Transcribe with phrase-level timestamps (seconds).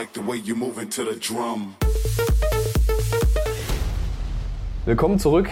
[0.00, 1.74] like the way you moving to the drum.
[4.86, 5.50] Willkommen zurück.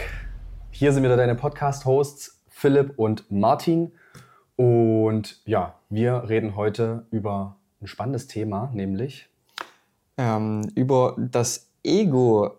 [0.71, 3.93] Hier sind wieder deine Podcast-Hosts Philipp und Martin.
[4.57, 9.29] Und ja, wir reden heute über ein spannendes Thema, nämlich
[10.17, 12.57] ähm, über das Ego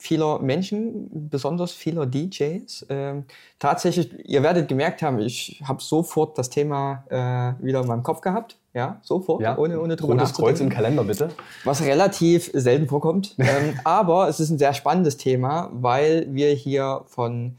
[0.00, 2.86] vieler Menschen, besonders vieler DJs.
[2.88, 3.24] Ähm,
[3.58, 8.20] tatsächlich, ihr werdet gemerkt haben, ich habe sofort das Thema äh, wieder in meinem Kopf
[8.20, 8.56] gehabt.
[8.72, 11.30] Ja, sofort, ja, ohne, ohne drüber Rotes Kreuz im Kalender, bitte.
[11.64, 13.34] Was relativ selten vorkommt.
[13.38, 17.56] ähm, aber es ist ein sehr spannendes Thema, weil wir hier von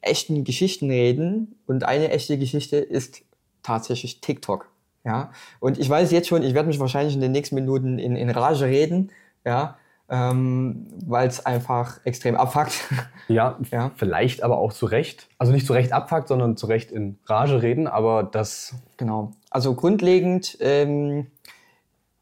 [0.00, 1.56] echten Geschichten reden.
[1.66, 3.22] Und eine echte Geschichte ist
[3.62, 4.68] tatsächlich TikTok.
[5.04, 8.16] Ja, und ich weiß jetzt schon, ich werde mich wahrscheinlich in den nächsten Minuten in,
[8.16, 9.10] in Rage reden,
[9.44, 9.76] ja,
[10.08, 12.72] ähm, weil es einfach extrem abfuckt.
[13.26, 15.28] Ja, ja, vielleicht aber auch zu Recht.
[15.38, 18.74] Also nicht zu Recht abfuckt, sondern zu Recht in Rage reden, aber das.
[18.98, 19.32] Genau.
[19.48, 21.28] Also grundlegend ähm,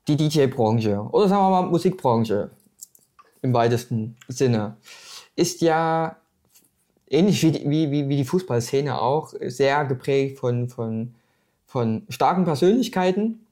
[0.07, 2.51] die DJ-Branche oder sagen wir mal Musikbranche
[3.43, 4.77] im weitesten Sinne
[5.35, 6.17] ist ja
[7.11, 11.15] ähnlich wie, wie, wie, wie die Fußballszene auch sehr geprägt von, von,
[11.67, 13.45] von starken Persönlichkeiten,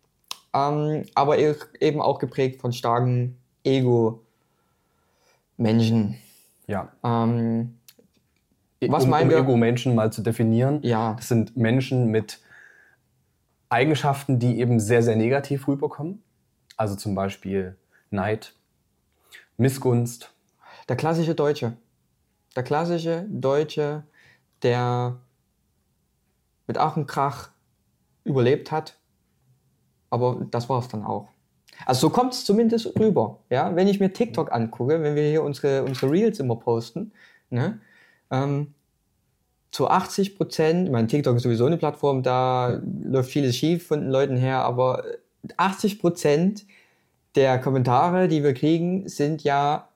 [0.55, 4.21] ähm, aber eben auch geprägt von starken Ego-Menschen.
[6.67, 6.93] Ja.
[7.05, 7.79] Ähm,
[8.81, 11.15] was um, meinen um Ego-Menschen mal zu definieren, ja.
[11.15, 12.41] das sind Menschen mit
[13.69, 16.23] Eigenschaften, die eben sehr, sehr negativ rüberkommen.
[16.77, 17.77] Also zum Beispiel
[18.11, 18.55] Neid,
[19.57, 20.33] Missgunst.
[20.89, 21.77] Der klassische Deutsche.
[22.57, 24.03] Der klassische Deutsche,
[24.63, 25.19] der
[26.67, 27.51] mit Ach und Krach
[28.25, 28.97] überlebt hat.
[30.09, 31.29] Aber das war es dann auch.
[31.87, 33.39] Also so kommt es zumindest rüber.
[33.51, 33.75] Ja?
[33.75, 37.13] Wenn ich mir TikTok angucke, wenn wir hier unsere, unsere Reels immer posten,
[37.51, 37.81] ne?
[38.31, 38.75] Ähm,
[39.71, 44.11] zu 80 Prozent, mein TikTok ist sowieso eine Plattform, da läuft vieles schief von den
[44.11, 45.05] Leuten her, aber
[45.57, 46.65] 80 Prozent
[47.37, 49.89] der Kommentare, die wir kriegen, sind ja,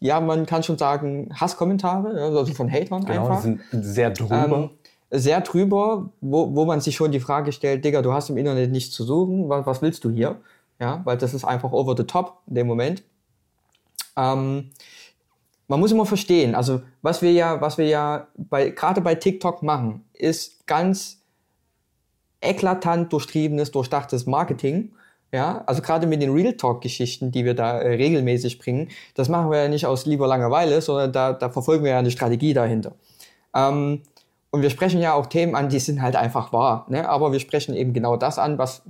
[0.00, 3.42] ja, man kann schon sagen, Hasskommentare, also von Hatern genau, einfach.
[3.42, 4.44] sind sehr drüber.
[4.44, 4.70] Ähm,
[5.10, 8.72] sehr drüber, wo, wo man sich schon die Frage stellt, Digga, du hast im Internet
[8.72, 10.40] nichts zu suchen, was, was willst du hier?
[10.84, 13.02] Ja, weil das ist einfach over the top in dem Moment.
[14.18, 14.70] Ähm,
[15.66, 19.62] man muss immer verstehen, also was wir ja, was wir ja bei, gerade bei TikTok
[19.62, 21.22] machen, ist ganz
[22.42, 24.92] eklatant durchtriebenes, durchdachtes Marketing.
[25.32, 29.50] Ja, also gerade mit den Real Talk-Geschichten, die wir da äh, regelmäßig bringen, das machen
[29.50, 32.92] wir ja nicht aus lieber Langeweile, sondern da, da verfolgen wir ja eine Strategie dahinter.
[33.54, 34.02] Ähm,
[34.50, 36.84] und wir sprechen ja auch Themen an, die sind halt einfach wahr.
[36.90, 37.08] Ne?
[37.08, 38.82] Aber wir sprechen eben genau das an, was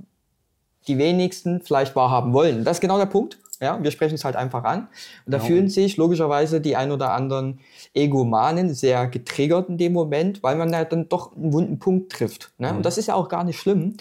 [0.87, 2.63] die wenigsten vielleicht wahrhaben wollen.
[2.63, 3.37] Das ist genau der Punkt.
[3.61, 4.87] Ja, wir sprechen es halt einfach an.
[5.25, 5.47] Und da genau.
[5.47, 7.59] fühlen sich logischerweise die ein oder anderen
[7.93, 12.51] Egomanen sehr getriggert in dem Moment, weil man halt dann doch einen wunden Punkt trifft.
[12.57, 12.71] Ne?
[12.71, 12.77] Mhm.
[12.77, 13.95] Und das ist ja auch gar nicht schlimm,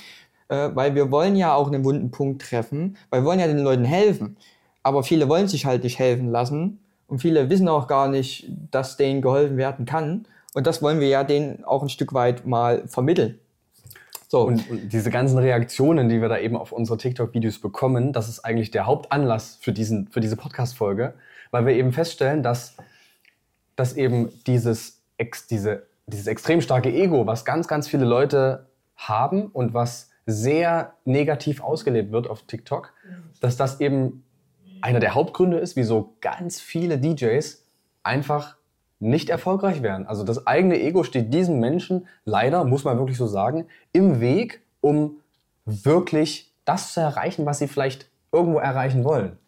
[0.49, 3.61] äh, weil wir wollen ja auch einen wunden Punkt treffen, weil wir wollen ja den
[3.61, 4.37] Leuten helfen.
[4.83, 8.97] Aber viele wollen sich halt nicht helfen lassen und viele wissen auch gar nicht, dass
[8.97, 10.27] denen geholfen werden kann.
[10.53, 13.39] Und das wollen wir ja denen auch ein Stück weit mal vermitteln.
[14.35, 14.41] So.
[14.41, 18.41] Und, und, diese ganzen Reaktionen, die wir da eben auf unsere TikTok-Videos bekommen, das ist
[18.41, 21.15] eigentlich der Hauptanlass für, diesen, für diese Podcast-Folge,
[21.53, 22.77] weil wir eben feststellen, dass,
[23.77, 29.47] dass eben dieses, ex, diese, dieses extrem starke Ego, was ganz, ganz viele Leute haben
[29.47, 32.93] und was sehr negativ ausgelebt wird auf TikTok,
[33.41, 34.25] dass das eben
[34.81, 37.65] einer der Hauptgründe ist, wieso ganz viele DJs
[38.03, 38.57] einfach
[39.01, 40.07] nicht erfolgreich werden.
[40.07, 44.63] Also das eigene Ego steht diesen Menschen leider, muss man wirklich so sagen, im Weg,
[44.81, 45.21] um
[45.65, 49.39] wirklich das zu erreichen, was sie vielleicht irgendwo erreichen wollen.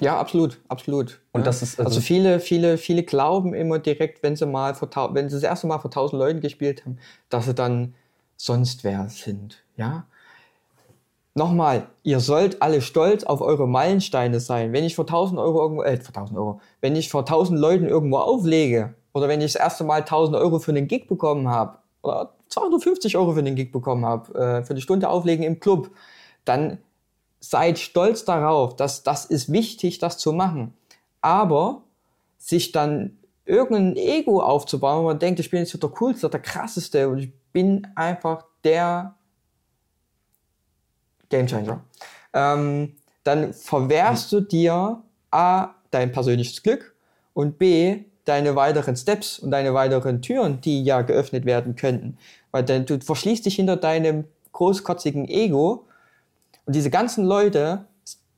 [0.00, 1.20] Ja, absolut, absolut.
[1.30, 4.90] Und das ist also, also, viele, viele, viele glauben immer direkt, wenn sie mal vor,
[5.14, 6.98] wenn sie das erste Mal vor tausend Leuten gespielt haben,
[7.28, 7.94] dass sie dann
[8.36, 9.62] sonst wer sind.
[9.76, 10.06] Ja,
[11.34, 14.72] Nochmal, ihr sollt alle stolz auf eure Meilensteine sein.
[14.74, 17.86] Wenn ich vor 1000 Euro irgendwo, äh, vor 1000 Euro, wenn ich vor 1000 Leuten
[17.86, 21.78] irgendwo auflege oder wenn ich das erste Mal 1000 Euro für einen Gig bekommen habe
[22.02, 25.90] oder 250 Euro für den Gig bekommen habe, äh, für eine Stunde auflegen im Club,
[26.44, 26.78] dann
[27.40, 30.74] seid stolz darauf, dass das ist wichtig, das zu machen.
[31.22, 31.82] Aber
[32.36, 33.16] sich dann
[33.46, 37.32] irgendein Ego aufzubauen, wo man denkt, ich bin jetzt der coolste, der krasseste und ich
[37.52, 39.14] bin einfach der
[41.32, 41.82] Gamechanger.
[42.32, 42.94] Ähm,
[43.24, 46.94] dann verwehrst du dir A, dein persönliches Glück
[47.34, 52.18] und B, deine weiteren Steps und deine weiteren Türen, die ja geöffnet werden könnten.
[52.52, 55.86] Weil dann, du verschließt dich hinter deinem großkotzigen Ego
[56.66, 57.86] und diese ganzen Leute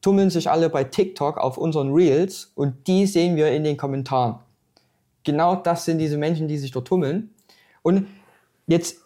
[0.00, 4.38] tummeln sich alle bei TikTok auf unseren Reels und die sehen wir in den Kommentaren.
[5.25, 7.35] Genau das sind diese Menschen, die sich dort tummeln.
[7.82, 8.06] Und
[8.67, 8.99] jetzt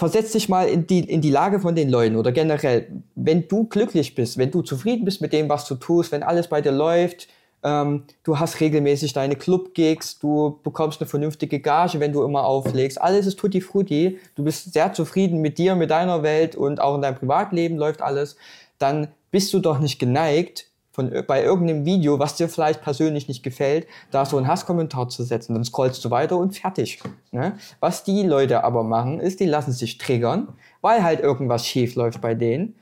[0.00, 2.86] versetz dich mal in die, in die Lage von den Leuten oder generell,
[3.16, 6.48] wenn du glücklich bist, wenn du zufrieden bist mit dem, was du tust, wenn alles
[6.48, 7.28] bei dir läuft,
[7.62, 12.98] ähm, du hast regelmäßig deine Club-Gigs, du bekommst eine vernünftige Gage, wenn du immer auflegst,
[12.98, 16.94] alles ist tutti frutti, du bist sehr zufrieden mit dir, mit deiner Welt und auch
[16.94, 18.36] in deinem Privatleben läuft alles,
[18.78, 20.69] dann bist du doch nicht geneigt,
[21.00, 25.22] von, bei irgendeinem Video, was dir vielleicht persönlich nicht gefällt, da so einen Hasskommentar zu
[25.22, 25.54] setzen.
[25.54, 27.02] Dann scrollst du weiter und fertig.
[27.30, 27.56] Ne?
[27.80, 30.48] Was die Leute aber machen, ist, die lassen sich triggern,
[30.80, 32.74] weil halt irgendwas schief läuft bei denen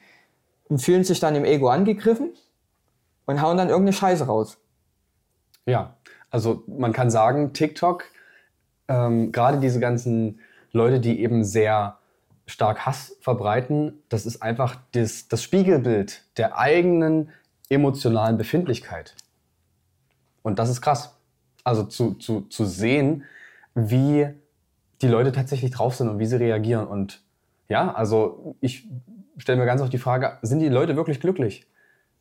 [0.69, 2.31] und fühlen sich dann im Ego angegriffen
[3.27, 4.59] und hauen dann irgendeine Scheiße raus.
[5.67, 5.95] Ja,
[6.31, 8.05] also man kann sagen, TikTok,
[8.89, 10.41] ähm, gerade diese ganzen
[10.73, 11.99] Leute, die eben sehr
[12.47, 17.31] stark Hass verbreiten, das ist einfach das, das Spiegelbild der eigenen
[17.69, 19.15] emotionalen Befindlichkeit.
[20.43, 21.17] Und das ist krass.
[21.65, 23.25] Also zu, zu, zu sehen,
[23.75, 24.29] wie
[25.03, 26.87] die Leute tatsächlich drauf sind und wie sie reagieren.
[26.87, 27.23] Und
[27.69, 28.89] ja, also ich
[29.37, 31.67] stelle mir ganz oft die Frage, sind die Leute wirklich glücklich?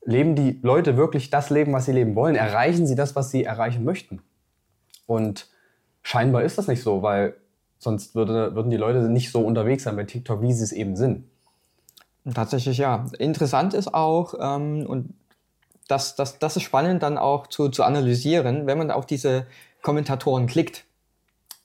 [0.04, 2.36] Leben die Leute wirklich das Leben, was sie leben wollen?
[2.36, 4.22] Erreichen sie das, was sie erreichen möchten?
[5.06, 5.50] Und
[6.04, 7.36] scheinbar ist das nicht so, weil
[7.80, 10.96] sonst würde, würden die Leute nicht so unterwegs sein bei TikTok, wie sie es eben
[10.96, 11.26] sind.
[12.34, 13.06] Tatsächlich ja.
[13.20, 15.14] Interessant ist auch, ähm, und
[15.88, 19.45] das, das, das ist spannend dann auch zu, zu analysieren, wenn man auf diese
[19.81, 20.86] Kommentatoren klickt,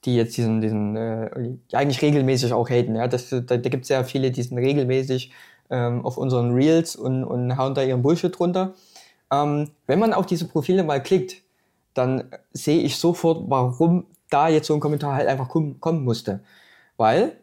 [0.04, 1.30] die jetzt diesen, diesen äh,
[1.72, 2.96] eigentlich regelmäßig auch haten.
[2.96, 3.08] Ja?
[3.08, 5.32] Das, da da gibt es ja viele, die sind regelmäßig
[5.70, 8.74] ähm, auf unseren Reels und, und hauen da ihren Bullshit drunter.
[9.30, 11.42] Ähm, wenn man auf diese Profile mal klickt,
[11.94, 16.40] dann sehe ich sofort, warum da jetzt so ein Kommentar halt einfach kommen, kommen musste.
[16.96, 17.36] Weil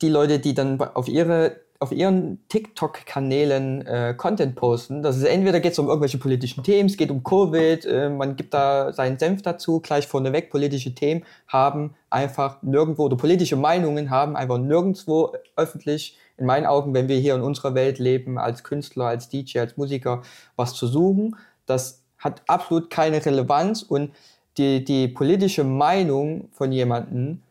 [0.00, 5.02] die Leute, die dann auf ihre auf ihren TikTok-Kanälen äh, Content posten.
[5.02, 8.34] Das ist entweder geht es um irgendwelche politischen Themen, es geht um Covid, äh, man
[8.34, 14.10] gibt da seinen Senf dazu, gleich vorneweg politische Themen haben einfach nirgendwo oder politische Meinungen
[14.10, 18.64] haben einfach nirgendwo öffentlich in meinen Augen, wenn wir hier in unserer Welt leben, als
[18.64, 20.22] Künstler, als DJ, als Musiker,
[20.56, 21.36] was zu suchen.
[21.66, 24.12] Das hat absolut keine Relevanz und
[24.56, 27.42] die, die politische Meinung von jemandem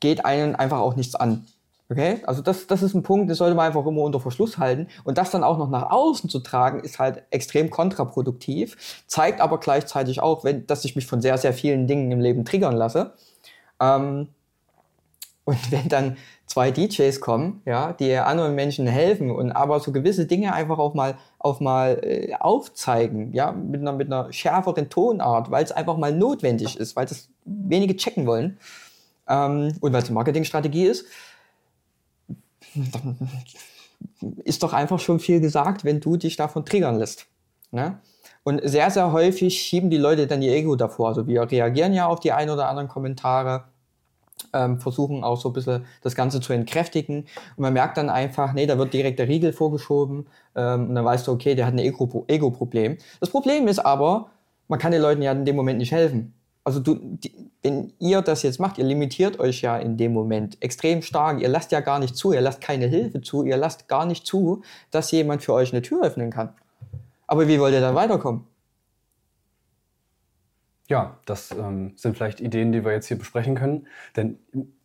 [0.00, 1.46] geht einen einfach auch nichts an.
[1.90, 4.88] Okay, also das, das ist ein Punkt, das sollte man einfach immer unter Verschluss halten.
[5.04, 8.76] Und das dann auch noch nach außen zu tragen, ist halt extrem kontraproduktiv,
[9.06, 12.44] zeigt aber gleichzeitig auch, wenn, dass ich mich von sehr, sehr vielen Dingen im Leben
[12.44, 13.14] triggern lasse.
[13.80, 14.28] Ähm,
[15.44, 20.26] und wenn dann zwei DJs kommen, ja, die anderen Menschen helfen und aber so gewisse
[20.26, 25.50] Dinge einfach auch mal, auf mal äh, aufzeigen, ja, mit einer, mit einer schärferen Tonart,
[25.50, 28.58] weil es einfach mal notwendig ist, weil das wenige checken wollen
[29.26, 31.06] ähm, und weil es eine Marketingstrategie ist,
[34.44, 37.26] ist doch einfach schon viel gesagt, wenn du dich davon triggern lässt.
[37.70, 37.98] Ne?
[38.44, 41.08] Und sehr, sehr häufig schieben die Leute dann ihr Ego davor.
[41.08, 43.64] Also wir reagieren ja auf die ein oder anderen Kommentare,
[44.52, 47.22] ähm, versuchen auch so ein bisschen das Ganze zu entkräftigen.
[47.56, 50.28] Und man merkt dann einfach, nee, da wird direkt der Riegel vorgeschoben.
[50.54, 52.98] Ähm, und dann weißt du, okay, der hat ein Ego-Problem.
[53.20, 54.30] Das Problem ist aber,
[54.68, 56.37] man kann den Leuten ja in dem Moment nicht helfen
[56.68, 57.32] also du, die,
[57.62, 61.40] wenn ihr das jetzt macht, ihr limitiert euch ja in dem Moment extrem stark.
[61.40, 64.26] Ihr lasst ja gar nicht zu, ihr lasst keine Hilfe zu, ihr lasst gar nicht
[64.26, 64.60] zu,
[64.90, 66.50] dass jemand für euch eine Tür öffnen kann.
[67.26, 68.44] Aber wie wollt ihr dann weiterkommen?
[70.88, 73.86] Ja, das ähm, sind vielleicht Ideen, die wir jetzt hier besprechen können.
[74.14, 74.38] Denn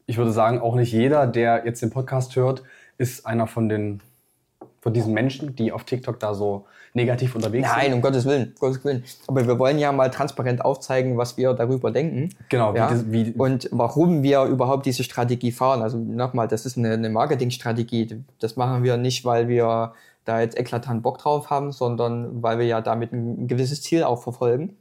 [0.06, 2.64] ich würde sagen, auch nicht jeder, der jetzt den Podcast hört,
[2.98, 4.02] ist einer von den
[4.84, 7.84] von diesen Menschen, die auf TikTok da so negativ unterwegs Nein, sind.
[7.84, 9.06] Nein, um Gottes Willen, um Gottes Willen.
[9.28, 12.36] Aber wir wollen ja mal transparent aufzeigen, was wir darüber denken.
[12.50, 12.76] Genau.
[12.76, 12.90] Ja?
[12.90, 15.82] Wie das, wie und warum wir überhaupt diese Strategie fahren.
[15.82, 18.26] Also nochmal, das ist eine, eine Marketingstrategie.
[18.40, 19.94] Das machen wir nicht, weil wir
[20.26, 24.22] da jetzt eklatant Bock drauf haben, sondern weil wir ja damit ein gewisses Ziel auch
[24.22, 24.76] verfolgen.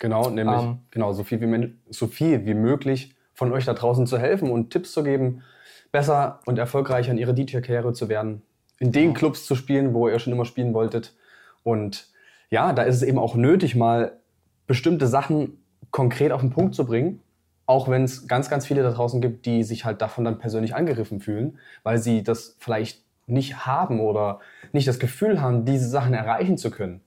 [0.00, 4.08] Genau, nämlich ähm, genau so viel, wie, so viel wie möglich von euch da draußen
[4.08, 5.44] zu helfen und Tipps zu geben,
[5.92, 8.42] besser und erfolgreicher in ihrer DJ-Karriere zu werden
[8.78, 11.14] in den Clubs zu spielen, wo ihr schon immer spielen wolltet.
[11.62, 12.08] Und
[12.50, 14.18] ja, da ist es eben auch nötig, mal
[14.66, 15.58] bestimmte Sachen
[15.90, 17.20] konkret auf den Punkt zu bringen.
[17.66, 20.74] Auch wenn es ganz, ganz viele da draußen gibt, die sich halt davon dann persönlich
[20.74, 24.40] angegriffen fühlen, weil sie das vielleicht nicht haben oder
[24.72, 27.00] nicht das Gefühl haben, diese Sachen erreichen zu können.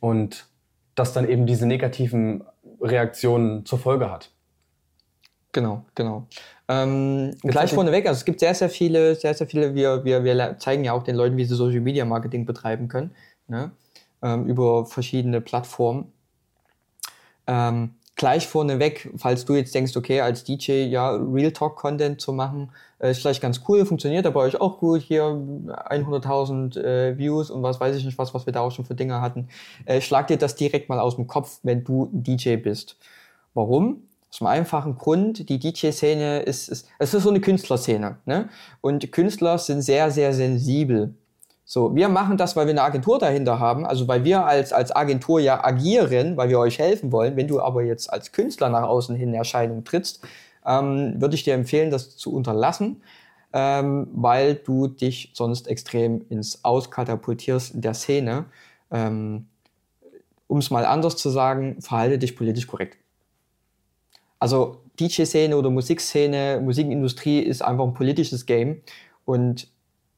[0.00, 0.46] Und
[0.94, 2.44] das dann eben diese negativen
[2.80, 4.30] Reaktionen zur Folge hat.
[5.56, 6.26] Genau, genau.
[6.68, 10.58] Ähm, gleich vorneweg, also es gibt sehr, sehr viele, sehr, sehr viele, wir, wir, wir
[10.58, 13.12] zeigen ja auch den Leuten, wie sie Social Media Marketing betreiben können,
[13.48, 13.70] ne?
[14.20, 16.12] ähm, über verschiedene Plattformen.
[17.46, 22.34] Ähm, gleich vorneweg, falls du jetzt denkst, okay, als DJ ja Real Talk Content zu
[22.34, 27.48] machen, äh, ist vielleicht ganz cool, funktioniert aber euch auch gut, hier 100.000 äh, Views
[27.48, 29.48] und was weiß ich nicht was, was wir da auch schon für Dinge hatten.
[29.86, 32.98] Äh, schlag dir das direkt mal aus dem Kopf, wenn du DJ bist.
[33.54, 34.02] Warum?
[34.30, 38.18] Aus einem einfachen Grund, die DJ-Szene ist, ist, es ist so eine Künstlerszene.
[38.24, 38.48] Ne?
[38.80, 41.14] Und Künstler sind sehr, sehr sensibel.
[41.68, 44.94] So, wir machen das, weil wir eine Agentur dahinter haben, also weil wir als, als
[44.94, 47.36] Agentur ja agieren, weil wir euch helfen wollen.
[47.36, 50.20] Wenn du aber jetzt als Künstler nach außen hin in Erscheinung trittst,
[50.64, 53.02] ähm, würde ich dir empfehlen, das zu unterlassen,
[53.52, 58.44] ähm, weil du dich sonst extrem ins Auskatapultierst in der Szene.
[58.92, 59.46] Ähm,
[60.46, 62.98] um es mal anders zu sagen, verhalte dich politisch korrekt.
[64.38, 68.82] Also DJ-Szene oder Musikszene, Musikindustrie ist einfach ein politisches Game.
[69.24, 69.68] Und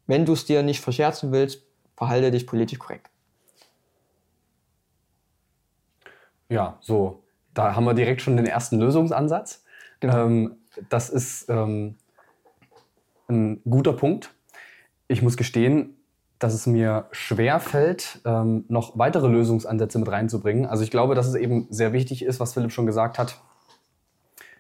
[0.07, 1.63] wenn du es dir nicht verscherzen willst,
[1.97, 3.11] verhalte dich politisch korrekt.
[6.49, 7.23] Ja, so,
[7.55, 9.65] da haben wir direkt schon den ersten Lösungsansatz.
[10.01, 10.27] Genau.
[10.27, 10.57] Ähm,
[10.89, 11.97] das ist ähm,
[13.29, 14.31] ein guter Punkt.
[15.09, 15.97] Ich muss gestehen,
[16.39, 20.67] dass es mir schwer fällt, ähm, noch weitere Lösungsansätze mit reinzubringen.
[20.67, 23.41] Also ich glaube, dass es eben sehr wichtig ist, was Philipp schon gesagt hat,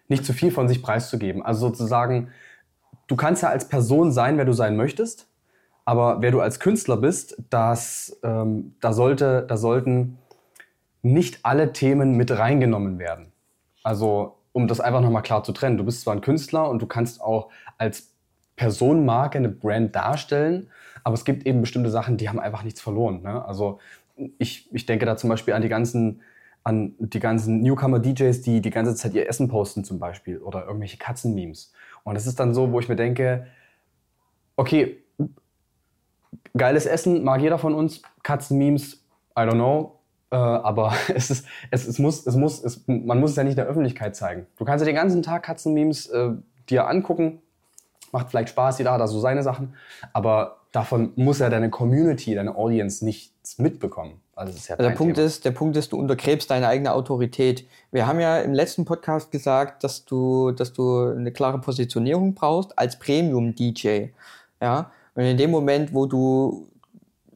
[0.09, 1.43] nicht zu viel von sich preiszugeben.
[1.43, 2.29] Also sozusagen,
[3.07, 5.29] du kannst ja als Person sein, wer du sein möchtest,
[5.85, 10.19] aber wer du als Künstler bist, das, ähm, da, sollte, da sollten
[11.03, 13.33] nicht alle Themen mit reingenommen werden.
[13.83, 15.77] Also um das einfach nochmal klar zu trennen.
[15.77, 18.11] Du bist zwar ein Künstler und du kannst auch als
[18.57, 20.69] Personenmarke eine Brand darstellen,
[21.05, 23.23] aber es gibt eben bestimmte Sachen, die haben einfach nichts verloren.
[23.23, 23.45] Ne?
[23.47, 23.79] Also
[24.38, 26.23] ich, ich denke da zum Beispiel an die ganzen
[26.68, 30.98] an die ganzen Newcomer-DJs, die die ganze Zeit ihr Essen posten zum Beispiel oder irgendwelche
[30.98, 31.72] Katzen-Memes.
[32.04, 33.46] Und das ist dann so, wo ich mir denke,
[34.56, 35.02] okay,
[36.54, 39.02] geiles Essen mag jeder von uns, Katzen-Memes,
[39.34, 39.98] I don't know,
[40.30, 43.56] äh, aber es ist, es, es muss, es muss, es, man muss es ja nicht
[43.56, 44.46] der Öffentlichkeit zeigen.
[44.58, 46.32] Du kannst ja den ganzen Tag Katzen-Memes äh,
[46.68, 47.40] dir angucken,
[48.12, 49.75] macht vielleicht Spaß, jeder hat da so seine Sachen,
[50.12, 54.20] aber davon muss ja deine Community, deine Audience nichts mitbekommen.
[54.37, 57.66] Also, ja also der, Punkt ist, der Punkt ist, du untergräbst deine eigene Autorität.
[57.90, 62.78] Wir haben ja im letzten Podcast gesagt, dass du, dass du eine klare Positionierung brauchst
[62.78, 64.11] als Premium-DJ.
[64.62, 64.92] Ja?
[65.16, 66.68] Und in dem Moment, wo du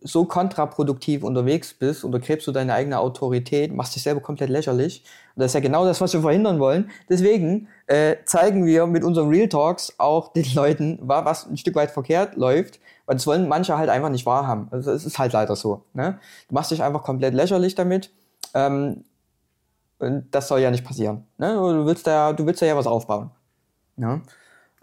[0.04, 5.02] so kontraproduktiv unterwegs bist, untergräbst du deine eigene Autorität, machst dich selber komplett lächerlich.
[5.34, 6.90] Und das ist ja genau das, was wir verhindern wollen.
[7.08, 11.90] Deswegen äh, zeigen wir mit unseren Real Talks auch den Leuten, was ein Stück weit
[11.90, 14.68] verkehrt läuft, weil das wollen manche halt einfach nicht wahrhaben.
[14.70, 15.84] Also es ist halt leider so.
[15.92, 16.18] Ne?
[16.48, 18.10] Du machst dich einfach komplett lächerlich damit.
[18.54, 19.04] Ähm,
[19.98, 21.24] und das soll ja nicht passieren.
[21.38, 21.54] Ne?
[21.54, 23.30] Du willst ja, du willst ja was aufbauen.
[23.96, 24.20] Ja?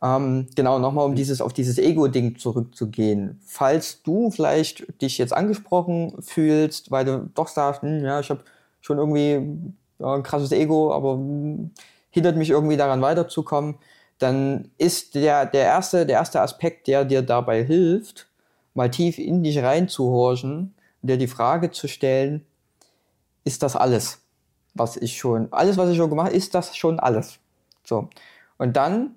[0.02, 3.40] Ähm, genau, nochmal um dieses, auf dieses Ego-Ding zurückzugehen.
[3.46, 8.42] Falls du vielleicht dich jetzt angesprochen fühlst, weil du doch sagst, hm, ja, ich habe
[8.82, 11.72] schon irgendwie ja, ein krasses Ego, aber hm,
[12.12, 13.76] hindert mich irgendwie daran weiterzukommen,
[14.20, 18.28] dann ist der, der, erste, der erste Aspekt, der dir dabei hilft,
[18.74, 22.46] mal tief in dich reinzuhorchen und dir die Frage zu stellen,
[23.44, 24.22] ist das alles,
[24.74, 27.40] was ich schon, alles, was ich schon gemacht habe, ist das schon alles?
[27.84, 28.10] So.
[28.58, 29.16] Und dann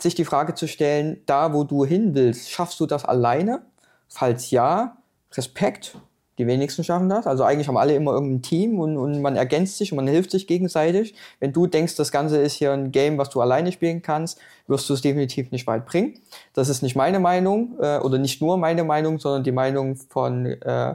[0.00, 3.64] sich die Frage zu stellen, da wo du hin willst, schaffst du das alleine?
[4.08, 4.98] Falls ja,
[5.32, 5.96] Respekt,
[6.38, 7.26] die wenigsten schaffen das.
[7.26, 10.30] Also eigentlich haben alle immer irgendein Team und, und man ergänzt sich und man hilft
[10.30, 11.14] sich gegenseitig.
[11.40, 14.88] Wenn du denkst, das Ganze ist hier ein Game, was du alleine spielen kannst, wirst
[14.88, 16.14] du es definitiv nicht weit bringen.
[16.52, 20.46] Das ist nicht meine Meinung äh, oder nicht nur meine Meinung, sondern die Meinung von
[20.46, 20.94] äh,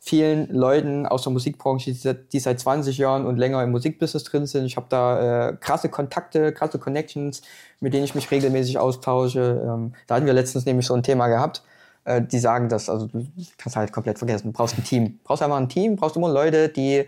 [0.00, 1.92] vielen Leuten aus der Musikbranche,
[2.32, 4.64] die, seit 20 Jahren und länger im Musikbusiness drin sind.
[4.64, 7.42] Ich habe da äh, krasse Kontakte, krasse Connections,
[7.80, 9.62] mit denen ich mich regelmäßig austausche.
[9.62, 11.62] Ähm, da hatten wir letztens nämlich so ein Thema gehabt
[12.10, 13.26] äh, die sagen das, also du
[13.56, 14.48] kannst halt komplett vergessen.
[14.48, 15.20] Du brauchst ein Team.
[15.22, 17.06] Brauchst einfach ein Team, brauchst immer Leute, die,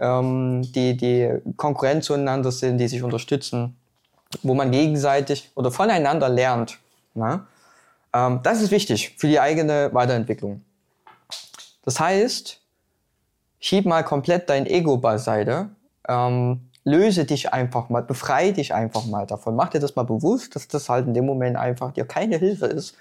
[0.00, 3.76] ähm, die, die Konkurrent zueinander sind, die sich unterstützen,
[4.42, 6.78] wo man gegenseitig oder voneinander lernt.
[7.14, 7.46] Na?
[8.12, 10.62] Ähm, das ist wichtig für die eigene Weiterentwicklung.
[11.84, 12.60] Das heißt,
[13.58, 15.70] schieb mal komplett dein Ego beiseite,
[16.08, 19.56] ähm, löse dich einfach mal, befreie dich einfach mal davon.
[19.56, 22.66] Mach dir das mal bewusst, dass das halt in dem Moment einfach dir keine Hilfe
[22.66, 22.94] ist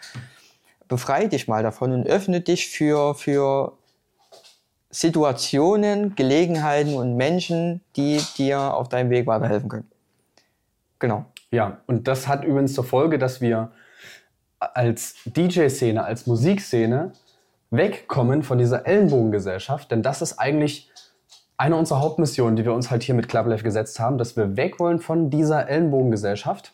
[0.94, 3.74] befreie dich mal davon und öffne dich für, für
[4.92, 9.92] Situationen, Gelegenheiten und Menschen, die dir auf deinem Weg weiterhelfen können.
[11.00, 11.26] Genau.
[11.50, 13.72] Ja, und das hat übrigens zur Folge, dass wir
[14.60, 17.14] als DJ-Szene, als Musikszene
[17.72, 20.92] wegkommen von dieser Ellenbogengesellschaft, denn das ist eigentlich
[21.58, 24.58] eine unserer Hauptmissionen, die wir uns halt hier mit Club Life gesetzt haben, dass wir
[24.58, 26.74] weg wollen von dieser Ellenbogengesellschaft,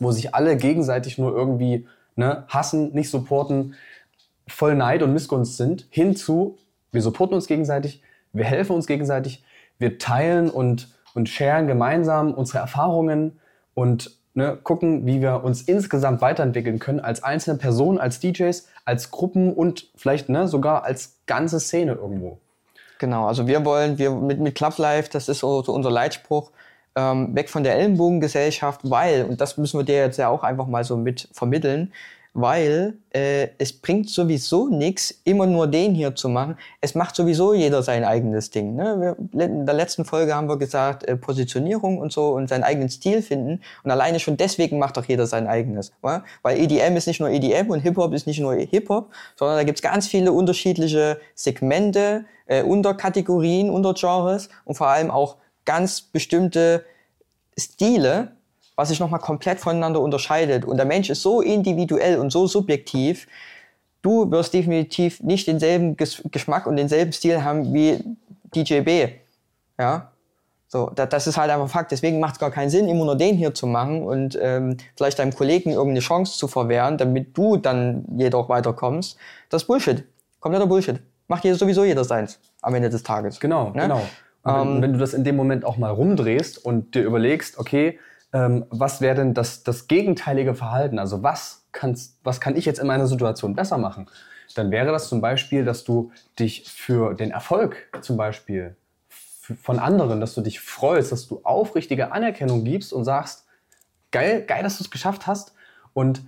[0.00, 1.86] wo sich alle gegenseitig nur irgendwie
[2.18, 3.74] ne, hassen, nicht supporten,
[4.46, 6.58] voll Neid und Missgunst sind, hinzu,
[6.90, 9.44] wir supporten uns gegenseitig, wir helfen uns gegenseitig,
[9.78, 13.38] wir teilen und, und sharen gemeinsam unsere Erfahrungen
[13.74, 19.10] und ne, gucken, wie wir uns insgesamt weiterentwickeln können als einzelne Personen, als DJs, als
[19.10, 22.38] Gruppen und vielleicht ne, sogar als ganze Szene irgendwo.
[22.98, 26.50] Genau, also wir wollen, wir mit, mit Club Life, das ist so, so unser Leitspruch,
[26.98, 30.66] ähm, weg von der Ellenbogengesellschaft, weil, und das müssen wir dir jetzt ja auch einfach
[30.66, 31.92] mal so mit vermitteln,
[32.34, 36.56] weil äh, es bringt sowieso nichts, immer nur den hier zu machen.
[36.80, 38.76] Es macht sowieso jeder sein eigenes Ding.
[38.76, 39.16] Ne?
[39.32, 42.90] Wir, in der letzten Folge haben wir gesagt, äh, Positionierung und so und seinen eigenen
[42.90, 43.60] Stil finden.
[43.82, 45.92] Und alleine schon deswegen macht doch jeder sein eigenes.
[46.00, 46.24] Wa?
[46.42, 49.82] Weil EDM ist nicht nur EDM und Hip-Hop ist nicht nur Hip-Hop, sondern da gibt's
[49.82, 55.36] ganz viele unterschiedliche Segmente, äh, Unterkategorien, Untergenres und vor allem auch
[55.68, 56.86] ganz bestimmte
[57.58, 58.32] Stile,
[58.74, 60.64] was sich nochmal komplett voneinander unterscheidet.
[60.64, 63.26] Und der Mensch ist so individuell und so subjektiv,
[64.00, 68.02] du wirst definitiv nicht denselben Geschmack und denselben Stil haben wie
[68.54, 69.12] DJB.
[69.78, 70.10] Ja,
[70.68, 71.92] so, das ist halt einfach Fakt.
[71.92, 75.18] Deswegen macht es gar keinen Sinn, immer nur den hier zu machen und ähm, vielleicht
[75.18, 79.18] deinem Kollegen irgendeine Chance zu verwehren, damit du dann jedoch weiterkommst.
[79.50, 80.04] Das ist Bullshit.
[80.40, 81.00] Kompletter Bullshit.
[81.26, 83.38] Macht jeder sowieso jeder seins am Ende des Tages.
[83.38, 83.82] Genau, ne?
[83.82, 84.02] genau.
[84.48, 87.98] Wenn, ähm, wenn du das in dem Moment auch mal rumdrehst und dir überlegst, okay,
[88.32, 90.98] ähm, was wäre denn das, das gegenteilige Verhalten?
[90.98, 94.08] Also was, kannst, was kann ich jetzt in meiner Situation besser machen?
[94.54, 98.76] Dann wäre das zum Beispiel, dass du dich für den Erfolg zum Beispiel
[99.08, 103.46] von anderen, dass du dich freust, dass du aufrichtige Anerkennung gibst und sagst,
[104.10, 105.54] geil, geil, dass du es geschafft hast.
[105.94, 106.22] Und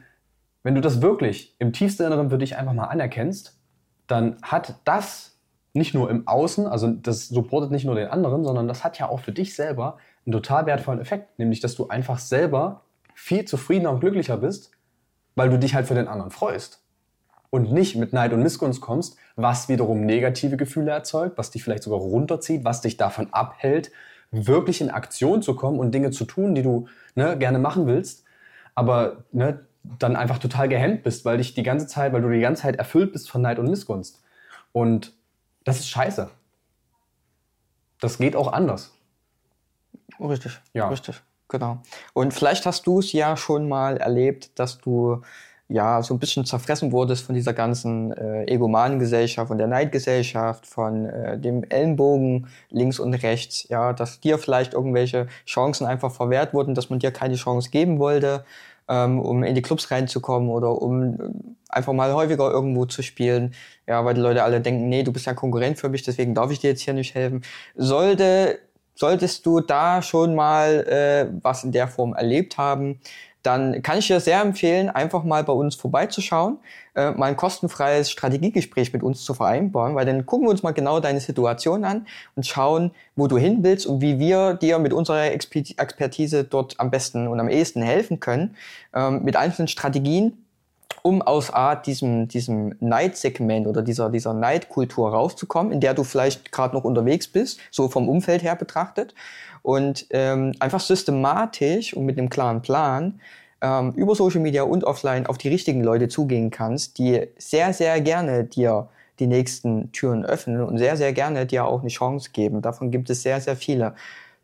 [0.62, 3.58] wenn du das wirklich im tiefsten Inneren für dich einfach mal anerkennst,
[4.06, 5.29] dann hat das
[5.72, 9.08] nicht nur im Außen, also das supportet nicht nur den anderen, sondern das hat ja
[9.08, 12.82] auch für dich selber einen total wertvollen Effekt, nämlich dass du einfach selber
[13.14, 14.72] viel zufriedener und glücklicher bist,
[15.36, 16.82] weil du dich halt für den anderen freust
[17.50, 21.82] und nicht mit Neid und Missgunst kommst, was wiederum negative Gefühle erzeugt, was dich vielleicht
[21.82, 23.90] sogar runterzieht, was dich davon abhält,
[24.30, 28.24] wirklich in Aktion zu kommen und Dinge zu tun, die du ne, gerne machen willst,
[28.74, 29.66] aber ne,
[29.98, 32.76] dann einfach total gehemmt bist, weil dich die ganze Zeit, weil du die ganze Zeit
[32.76, 34.22] erfüllt bist von Neid und Missgunst.
[34.72, 35.14] Und
[35.64, 36.30] das ist scheiße.
[38.00, 38.92] Das geht auch anders.
[40.18, 40.88] Richtig, ja.
[40.88, 41.78] richtig, genau.
[42.12, 45.22] Und vielleicht hast du es ja schon mal erlebt, dass du
[45.70, 50.66] ja so ein bisschen zerfressen wurdest von dieser ganzen äh, egomanen Gesellschaft, von der Neidgesellschaft,
[50.66, 56.52] von äh, dem Ellenbogen links und rechts, ja, dass dir vielleicht irgendwelche Chancen einfach verwehrt
[56.52, 58.44] wurden, dass man dir keine Chance geben wollte,
[58.90, 61.16] ähm, um in die Clubs reinzukommen oder um äh,
[61.68, 63.54] einfach mal häufiger irgendwo zu spielen,
[63.86, 66.50] ja, weil die Leute alle denken, nee, du bist ja Konkurrent für mich, deswegen darf
[66.50, 67.42] ich dir jetzt hier nicht helfen.
[67.76, 68.58] Sollte
[68.94, 73.00] solltest du da schon mal äh, was in der Form erlebt haben,
[73.42, 76.58] dann kann ich dir sehr empfehlen, einfach mal bei uns vorbeizuschauen,
[76.94, 80.72] äh, mal ein kostenfreies Strategiegespräch mit uns zu vereinbaren, weil dann gucken wir uns mal
[80.72, 84.92] genau deine Situation an und schauen, wo du hin willst und wie wir dir mit
[84.92, 88.56] unserer Expertise dort am besten und am ehesten helfen können,
[88.94, 90.44] ähm, mit einzelnen Strategien,
[91.02, 96.52] um aus Art diesem, diesem Neidsegment oder dieser, dieser Neidkultur rauszukommen, in der du vielleicht
[96.52, 99.14] gerade noch unterwegs bist, so vom Umfeld her betrachtet.
[99.62, 103.20] Und ähm, einfach systematisch und mit einem klaren Plan
[103.60, 108.00] ähm, über Social Media und offline auf die richtigen Leute zugehen kannst, die sehr, sehr
[108.00, 112.62] gerne dir die nächsten Türen öffnen und sehr, sehr gerne dir auch eine Chance geben.
[112.62, 113.94] Davon gibt es sehr, sehr viele.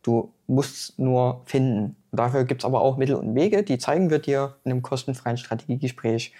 [0.02, 1.96] Du musst nur finden.
[2.16, 5.36] Dafür gibt es aber auch Mittel und Wege, die zeigen wir dir in einem kostenfreien
[5.36, 6.32] Strategiegespräch.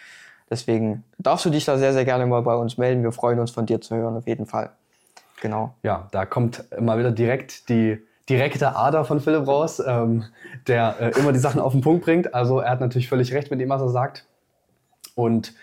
[0.51, 3.03] Deswegen darfst du dich da sehr, sehr gerne mal bei uns melden.
[3.03, 4.71] Wir freuen uns von dir zu hören, auf jeden Fall.
[5.41, 5.75] Genau.
[5.83, 10.25] Ja, da kommt mal wieder direkt die direkte Ader von Philipp raus, ähm,
[10.67, 12.35] der äh, immer die Sachen auf den Punkt bringt.
[12.35, 14.27] Also er hat natürlich völlig recht mit dem, was er sagt.
[15.15, 15.55] Und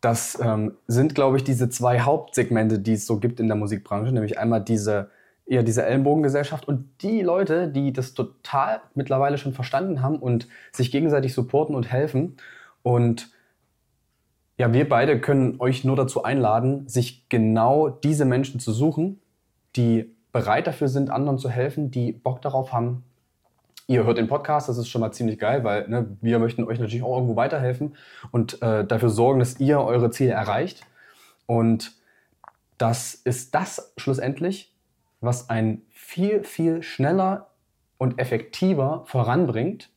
[0.00, 4.12] das ähm, sind, glaube ich, diese zwei Hauptsegmente, die es so gibt in der Musikbranche,
[4.12, 5.10] nämlich einmal diese
[5.46, 10.90] eher diese Ellenbogengesellschaft und die Leute, die das total mittlerweile schon verstanden haben und sich
[10.90, 12.36] gegenseitig supporten und helfen.
[12.82, 13.30] Und
[14.58, 19.20] ja, wir beide können euch nur dazu einladen, sich genau diese Menschen zu suchen,
[19.76, 23.04] die bereit dafür sind, anderen zu helfen, die Bock darauf haben.
[23.86, 26.80] Ihr hört den Podcast, das ist schon mal ziemlich geil, weil ne, wir möchten euch
[26.80, 27.94] natürlich auch irgendwo weiterhelfen
[28.32, 30.84] und äh, dafür sorgen, dass ihr eure Ziele erreicht.
[31.46, 31.92] Und
[32.78, 34.75] das ist das schlussendlich,
[35.20, 37.50] was einen viel, viel schneller
[37.98, 39.90] und effektiver voranbringt,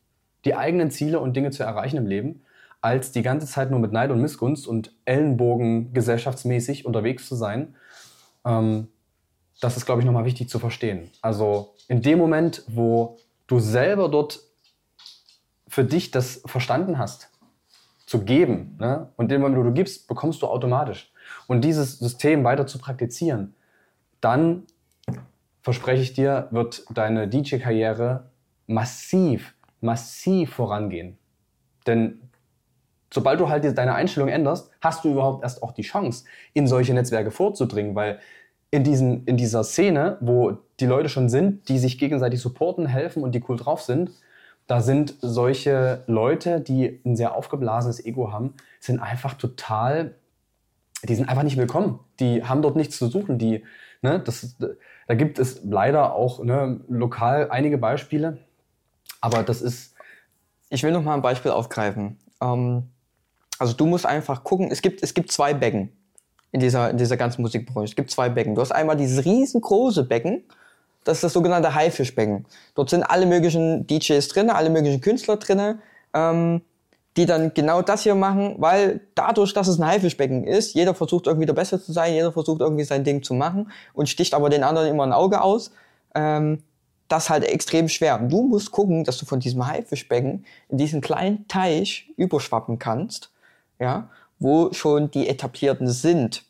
[0.45, 2.41] die eigenen Ziele und Dinge zu erreichen im Leben,
[2.81, 7.75] als die ganze Zeit nur mit Neid und Missgunst und Ellenbogen gesellschaftsmäßig unterwegs zu sein.
[8.45, 8.87] Ähm,
[9.59, 11.09] das ist, glaube ich, nochmal wichtig zu verstehen.
[11.21, 14.39] Also in dem Moment, wo du selber dort
[15.67, 17.29] für dich das verstanden hast,
[18.05, 19.09] zu geben, ne?
[19.17, 21.11] und in dem Moment, wo du gibst, bekommst du automatisch.
[21.47, 23.53] Und dieses System weiter zu praktizieren,
[24.21, 24.63] dann
[25.61, 28.29] verspreche ich dir, wird deine DJ-Karriere
[28.67, 31.17] massiv, massiv vorangehen.
[31.87, 32.21] Denn
[33.11, 36.93] sobald du halt deine Einstellung änderst, hast du überhaupt erst auch die Chance, in solche
[36.93, 38.19] Netzwerke vorzudringen, weil
[38.71, 43.23] in, diesen, in dieser Szene, wo die Leute schon sind, die sich gegenseitig supporten, helfen
[43.23, 44.11] und die cool drauf sind,
[44.67, 50.13] da sind solche Leute, die ein sehr aufgeblasenes Ego haben, sind einfach total,
[51.03, 51.99] die sind einfach nicht willkommen.
[52.19, 53.39] Die haben dort nichts zu suchen.
[53.39, 53.63] Die,
[54.03, 54.57] ne, das,
[55.09, 58.37] da gibt es leider auch ne, lokal einige Beispiele,
[59.21, 59.95] aber das ist.
[60.69, 62.19] Ich will noch mal ein Beispiel aufgreifen.
[62.39, 62.83] Ähm,
[63.57, 65.91] also du musst einfach gucken, es gibt, es gibt zwei Becken
[66.51, 67.89] in dieser, in dieser ganzen Musikbranche.
[67.89, 68.53] Es gibt zwei Becken.
[68.53, 70.43] Du hast einmal dieses riesengroße Becken,
[71.05, 72.45] das ist das sogenannte Haifischbecken.
[72.75, 75.79] Dort sind alle möglichen DJs drin, alle möglichen Künstler drin,
[76.13, 76.61] ähm,
[77.19, 81.27] die dann genau das hier machen, weil dadurch, dass es ein Haifischbecken ist, jeder versucht
[81.27, 84.49] irgendwie der Beste zu sein, jeder versucht irgendwie sein Ding zu machen und sticht aber
[84.49, 85.71] den anderen immer ein Auge aus.
[86.15, 86.63] Ähm,
[87.09, 88.19] das ist halt extrem schwer.
[88.19, 93.31] Du musst gucken, dass du von diesem Haifischbecken in diesen kleinen Teich überschwappen kannst,
[93.79, 96.45] ja, wo schon die Etablierten sind.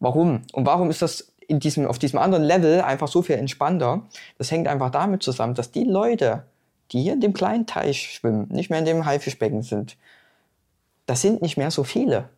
[0.00, 0.42] Warum?
[0.52, 4.02] Und warum ist das in diesem, auf diesem anderen Level einfach so viel entspannter.
[4.36, 6.44] Das hängt einfach damit zusammen, dass die Leute,
[6.92, 9.96] die hier in dem kleinen Teich schwimmen, nicht mehr in dem Haifischbecken sind,
[11.06, 12.28] das sind nicht mehr so viele.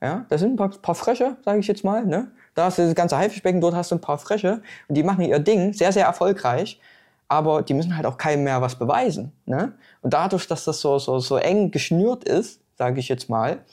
[0.00, 2.04] Ja, das sind ein paar, paar Frösche, sage ich jetzt mal.
[2.04, 2.32] Ne?
[2.54, 5.24] Da hast du das ganze Haifischbecken, dort hast du ein paar Frösche und die machen
[5.24, 6.80] ihr Ding sehr, sehr erfolgreich,
[7.28, 9.32] aber die müssen halt auch keinem mehr was beweisen.
[9.46, 9.74] Ne?
[10.00, 13.64] Und dadurch, dass das so, so, so eng geschnürt ist, sage ich jetzt mal,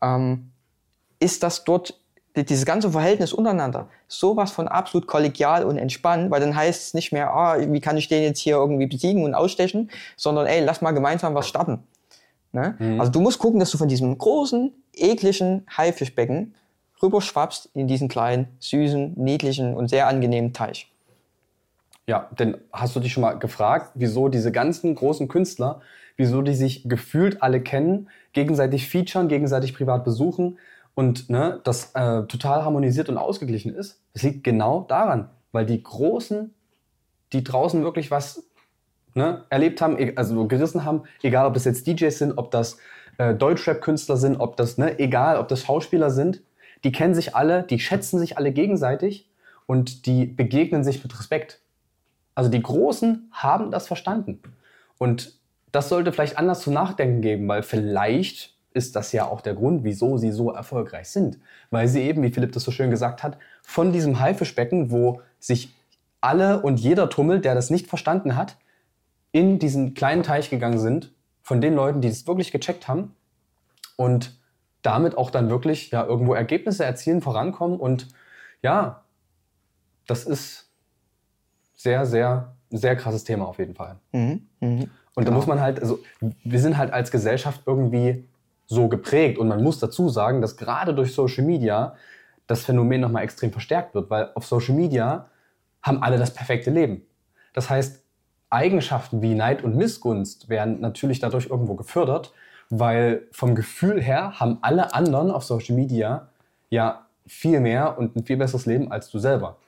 [0.00, 0.50] ähm,
[1.20, 2.00] ist das dort
[2.36, 7.12] dieses ganze Verhältnis untereinander sowas von absolut kollegial und entspannt, weil dann heißt es nicht
[7.12, 10.82] mehr, ah, wie kann ich den jetzt hier irgendwie besiegen und ausstechen, sondern ey, lass
[10.82, 11.82] mal gemeinsam was starten.
[12.52, 12.74] Ne?
[12.78, 13.00] Mhm.
[13.00, 16.54] Also du musst gucken, dass du von diesem großen, ekligen Haifischbecken
[17.02, 20.90] rüberschwappst in diesen kleinen, süßen, niedlichen und sehr angenehmen Teich.
[22.06, 25.80] Ja, denn hast du dich schon mal gefragt, wieso diese ganzen großen Künstler,
[26.16, 30.58] wieso die sich gefühlt alle kennen, gegenseitig featuren, gegenseitig privat besuchen,
[30.96, 35.82] und ne, das äh, total harmonisiert und ausgeglichen ist, das liegt genau daran, weil die
[35.82, 36.54] Großen,
[37.34, 38.48] die draußen wirklich was
[39.14, 42.78] ne, erlebt haben, e-, also gerissen haben, egal ob das jetzt DJs sind, ob das
[43.18, 46.42] äh, Deutschrap-Künstler sind, ob das, ne, egal ob das Schauspieler sind,
[46.82, 49.28] die kennen sich alle, die schätzen sich alle gegenseitig
[49.66, 51.60] und die begegnen sich mit Respekt.
[52.34, 54.40] Also die Großen haben das verstanden.
[54.96, 55.34] Und
[55.72, 59.82] das sollte vielleicht anders zu nachdenken geben, weil vielleicht ist das ja auch der Grund,
[59.84, 61.38] wieso sie so erfolgreich sind.
[61.70, 65.74] Weil sie eben, wie Philipp das so schön gesagt hat, von diesem Haifischbecken, wo sich
[66.20, 68.56] alle und jeder tummelt, der das nicht verstanden hat,
[69.32, 71.12] in diesen kleinen Teich gegangen sind,
[71.42, 73.14] von den Leuten, die das wirklich gecheckt haben
[73.96, 74.38] und
[74.82, 78.08] damit auch dann wirklich ja, irgendwo Ergebnisse erzielen, vorankommen und
[78.62, 79.04] ja,
[80.06, 80.70] das ist
[81.74, 83.96] sehr, sehr, sehr krasses Thema auf jeden Fall.
[84.12, 84.86] Mhm, mh.
[85.14, 85.36] Und da genau.
[85.36, 88.24] muss man halt, also wir sind halt als Gesellschaft irgendwie
[88.66, 89.38] so geprägt.
[89.38, 91.96] Und man muss dazu sagen, dass gerade durch Social Media
[92.46, 95.28] das Phänomen nochmal extrem verstärkt wird, weil auf Social Media
[95.82, 97.02] haben alle das perfekte Leben.
[97.52, 98.02] Das heißt,
[98.50, 102.32] Eigenschaften wie Neid und Missgunst werden natürlich dadurch irgendwo gefördert,
[102.70, 106.28] weil vom Gefühl her haben alle anderen auf Social Media
[106.70, 109.58] ja viel mehr und ein viel besseres Leben als du selber.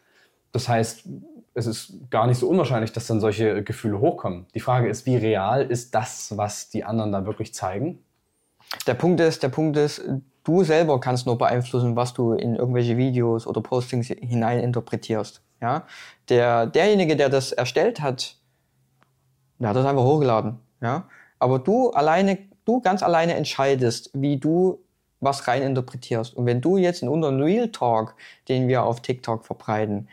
[0.53, 1.09] Das heißt,
[1.55, 4.47] es ist gar nicht so unwahrscheinlich, dass dann solche Gefühle hochkommen.
[4.55, 7.99] Die Frage ist, wie real ist das, was die anderen da wirklich zeigen?
[8.87, 10.03] Der Punkt ist, der Punkt ist,
[10.45, 15.43] du selber kannst nur beeinflussen, was du in irgendwelche Videos oder Postings hinein interpretierst.
[15.61, 15.87] Ja?
[16.29, 18.37] Der, derjenige, der das erstellt hat,
[19.59, 20.59] der hat das einfach hochgeladen.
[20.81, 21.09] Ja?
[21.39, 24.81] Aber du alleine, du ganz alleine entscheidest, wie du
[25.21, 26.35] was rein interpretierst.
[26.35, 28.15] Und wenn du jetzt in unseren Real Talk,
[28.49, 30.09] den wir auf TikTok verbreiten,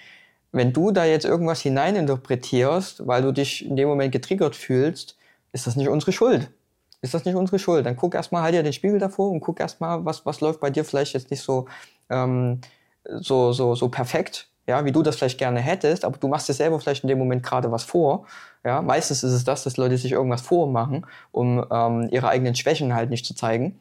[0.51, 5.17] wenn du da jetzt irgendwas hinein interpretierst, weil du dich in dem Moment getriggert fühlst,
[5.51, 6.49] ist das nicht unsere Schuld
[7.05, 7.85] ist das nicht unsere Schuld.
[7.85, 10.69] Dann guck erstmal, halt dir den Spiegel davor und guck erstmal, was, was läuft bei
[10.69, 11.67] dir vielleicht jetzt nicht so,
[12.09, 12.59] ähm,
[13.05, 16.53] so, so, so perfekt, ja, wie du das vielleicht gerne hättest, aber du machst dir
[16.53, 18.25] selber vielleicht in dem Moment gerade was vor.
[18.63, 22.95] Ja, meistens ist es das, dass Leute sich irgendwas vormachen, um ähm, ihre eigenen Schwächen
[22.95, 23.79] halt nicht zu zeigen.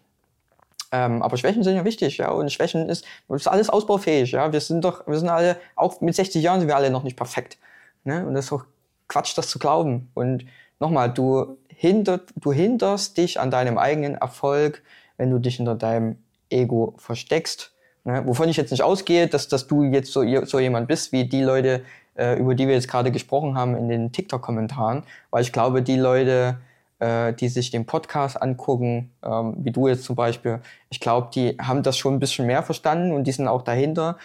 [0.93, 4.53] Ähm, aber Schwächen sind ja wichtig, ja, und Schwächen ist, ist alles ausbaufähig, ja.
[4.53, 7.17] Wir sind doch, wir sind alle, auch mit 60 Jahren sind wir alle noch nicht
[7.17, 7.59] perfekt.
[8.05, 8.27] Ne?
[8.27, 8.67] Und das ist doch
[9.09, 10.11] Quatsch, das zu glauben.
[10.15, 10.45] Und
[10.79, 14.83] nochmal, du hindert, du hinderst dich an deinem eigenen Erfolg,
[15.17, 16.17] wenn du dich hinter deinem
[16.51, 17.73] Ego versteckst.
[18.05, 18.23] Ne?
[18.27, 21.43] Wovon ich jetzt nicht ausgehe, dass, dass du jetzt so, so jemand bist, wie die
[21.43, 21.83] Leute,
[22.17, 25.97] äh, über die wir jetzt gerade gesprochen haben in den TikTok-Kommentaren, weil ich glaube, die
[25.97, 26.59] Leute,
[26.99, 30.61] äh, die sich den Podcast angucken, ähm, wie du jetzt zum Beispiel,
[30.91, 34.19] ich glaube, die haben das schon ein bisschen mehr verstanden und die sind auch dahinter,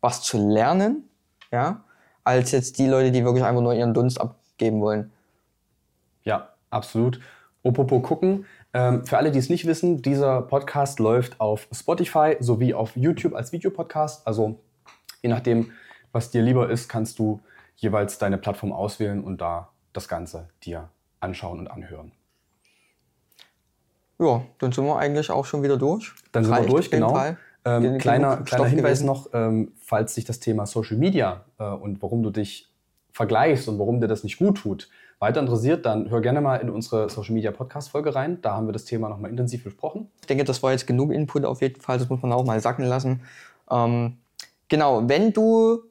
[0.00, 1.08] was zu lernen,
[1.50, 1.82] ja,
[2.24, 5.12] als jetzt die Leute, die wirklich einfach nur ihren Dunst abgeben wollen.
[6.22, 7.20] Ja, absolut.
[7.62, 8.44] Opopo gucken.
[8.74, 13.34] Ähm, für alle, die es nicht wissen, dieser Podcast läuft auf Spotify sowie auf YouTube
[13.34, 14.26] als Videopodcast.
[14.26, 14.58] Also
[15.24, 15.72] Je nachdem,
[16.12, 17.40] was dir lieber ist, kannst du
[17.76, 22.12] jeweils deine Plattform auswählen und da das Ganze dir anschauen und anhören.
[24.18, 26.12] Ja, dann sind wir eigentlich auch schon wieder durch.
[26.32, 27.18] Dann sind Reicht wir durch, genau.
[27.64, 29.06] Ähm, kleiner kleiner Hinweis gewesen.
[29.06, 32.70] noch, ähm, falls sich das Thema Social Media äh, und warum du dich
[33.14, 36.68] vergleichst und warum dir das nicht gut tut, weiter interessiert, dann hör gerne mal in
[36.68, 38.42] unsere Social Media Podcast Folge rein.
[38.42, 40.10] Da haben wir das Thema nochmal intensiv besprochen.
[40.20, 41.98] Ich denke, das war jetzt genug Input auf jeden Fall.
[41.98, 43.22] Das muss man auch mal sacken lassen.
[43.70, 44.18] Ähm,
[44.68, 45.84] genau, wenn du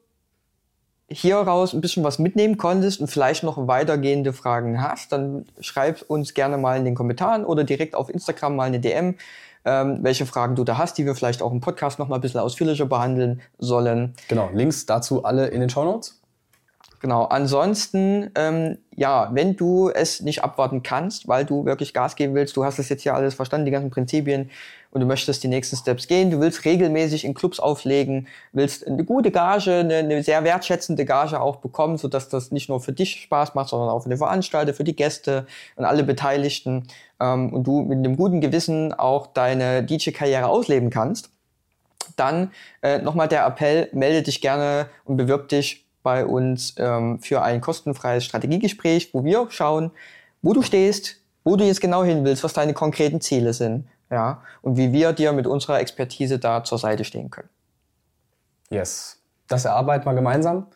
[1.08, 6.02] hier raus ein bisschen was mitnehmen konntest und vielleicht noch weitergehende Fragen hast, dann schreib
[6.08, 9.16] uns gerne mal in den Kommentaren oder direkt auf Instagram mal eine DM,
[9.64, 12.20] ähm, welche Fragen du da hast, die wir vielleicht auch im Podcast noch mal ein
[12.20, 14.14] bisschen ausführlicher behandeln sollen.
[14.28, 16.20] Genau, Links dazu alle in den Show Notes.
[17.04, 22.34] Genau, ansonsten, ähm, ja, wenn du es nicht abwarten kannst, weil du wirklich Gas geben
[22.34, 24.50] willst, du hast es jetzt hier alles verstanden, die ganzen Prinzipien,
[24.90, 29.04] und du möchtest die nächsten Steps gehen, du willst regelmäßig in Clubs auflegen, willst eine
[29.04, 33.20] gute Gage, eine, eine sehr wertschätzende Gage auch bekommen, sodass das nicht nur für dich
[33.20, 36.88] Spaß macht, sondern auch für den Veranstalter, für die Gäste und alle Beteiligten,
[37.20, 41.28] ähm, und du mit einem guten Gewissen auch deine DJ-Karriere ausleben kannst,
[42.16, 47.42] dann äh, nochmal der Appell, melde dich gerne und bewirb dich bei uns ähm, für
[47.42, 49.90] ein kostenfreies Strategiegespräch, wo wir schauen,
[50.42, 54.42] wo du stehst, wo du jetzt genau hin willst, was deine konkreten Ziele sind, ja,
[54.62, 57.48] und wie wir dir mit unserer Expertise da zur Seite stehen können.
[58.70, 59.18] Yes.
[59.48, 60.66] Das erarbeiten wir gemeinsam.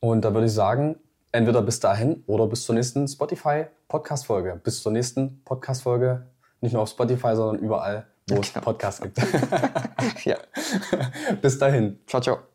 [0.00, 0.96] Und da würde ich sagen,
[1.32, 4.60] entweder bis dahin oder bis zur nächsten Spotify-Podcast-Folge.
[4.62, 6.26] Bis zur nächsten Podcast-Folge.
[6.60, 8.64] Nicht nur auf Spotify, sondern überall, wo es Genau.
[8.64, 9.18] Podcasts gibt.
[10.24, 10.36] Ja,
[11.40, 11.98] bis dahin.
[12.06, 12.51] ciao, ciao.